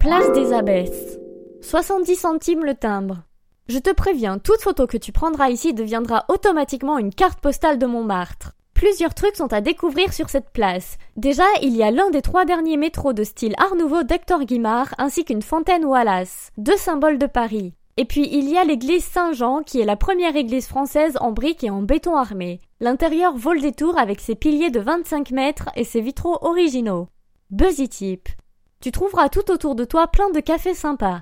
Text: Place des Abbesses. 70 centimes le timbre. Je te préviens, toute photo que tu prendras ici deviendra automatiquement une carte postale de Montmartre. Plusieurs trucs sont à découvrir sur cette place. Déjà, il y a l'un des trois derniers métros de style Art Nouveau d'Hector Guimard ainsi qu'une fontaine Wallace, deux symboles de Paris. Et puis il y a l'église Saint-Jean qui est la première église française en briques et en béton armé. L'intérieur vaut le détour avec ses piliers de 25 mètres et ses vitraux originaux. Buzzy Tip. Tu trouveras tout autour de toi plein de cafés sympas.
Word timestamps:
Place 0.00 0.32
des 0.32 0.54
Abbesses. 0.54 1.18
70 1.60 2.16
centimes 2.16 2.64
le 2.64 2.74
timbre. 2.74 3.18
Je 3.68 3.78
te 3.78 3.92
préviens, 3.92 4.38
toute 4.38 4.62
photo 4.62 4.86
que 4.86 4.96
tu 4.96 5.12
prendras 5.12 5.50
ici 5.50 5.74
deviendra 5.74 6.24
automatiquement 6.30 6.96
une 6.96 7.12
carte 7.12 7.38
postale 7.40 7.78
de 7.78 7.84
Montmartre. 7.84 8.52
Plusieurs 8.72 9.12
trucs 9.12 9.36
sont 9.36 9.52
à 9.52 9.60
découvrir 9.60 10.14
sur 10.14 10.30
cette 10.30 10.48
place. 10.54 10.96
Déjà, 11.16 11.44
il 11.60 11.76
y 11.76 11.82
a 11.82 11.90
l'un 11.90 12.08
des 12.08 12.22
trois 12.22 12.46
derniers 12.46 12.78
métros 12.78 13.12
de 13.12 13.24
style 13.24 13.54
Art 13.58 13.76
Nouveau 13.76 14.02
d'Hector 14.02 14.44
Guimard 14.44 14.94
ainsi 14.96 15.26
qu'une 15.26 15.42
fontaine 15.42 15.84
Wallace, 15.84 16.50
deux 16.56 16.78
symboles 16.78 17.18
de 17.18 17.26
Paris. 17.26 17.74
Et 17.98 18.06
puis 18.06 18.26
il 18.32 18.48
y 18.48 18.56
a 18.56 18.64
l'église 18.64 19.04
Saint-Jean 19.04 19.60
qui 19.62 19.82
est 19.82 19.84
la 19.84 19.96
première 19.96 20.34
église 20.34 20.66
française 20.66 21.18
en 21.20 21.32
briques 21.32 21.62
et 21.62 21.68
en 21.68 21.82
béton 21.82 22.16
armé. 22.16 22.62
L'intérieur 22.80 23.36
vaut 23.36 23.52
le 23.52 23.60
détour 23.60 23.98
avec 23.98 24.20
ses 24.20 24.34
piliers 24.34 24.70
de 24.70 24.80
25 24.80 25.30
mètres 25.32 25.68
et 25.76 25.84
ses 25.84 26.00
vitraux 26.00 26.38
originaux. 26.40 27.08
Buzzy 27.50 27.90
Tip. 27.90 28.30
Tu 28.82 28.92
trouveras 28.92 29.28
tout 29.28 29.50
autour 29.50 29.74
de 29.74 29.84
toi 29.84 30.06
plein 30.06 30.30
de 30.30 30.40
cafés 30.40 30.72
sympas. 30.72 31.18